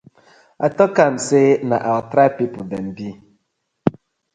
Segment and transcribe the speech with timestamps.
[0.65, 3.09] I tok am say na our tribe people dem bi.